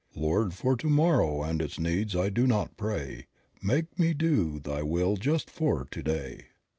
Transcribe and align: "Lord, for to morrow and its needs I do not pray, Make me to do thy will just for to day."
"Lord, 0.15 0.55
for 0.55 0.75
to 0.77 0.87
morrow 0.87 1.43
and 1.43 1.61
its 1.61 1.79
needs 1.79 2.15
I 2.15 2.29
do 2.29 2.47
not 2.47 2.75
pray, 2.75 3.27
Make 3.61 3.99
me 3.99 4.13
to 4.13 4.13
do 4.15 4.59
thy 4.59 4.81
will 4.81 5.15
just 5.15 5.47
for 5.47 5.85
to 5.91 6.01
day." 6.01 6.45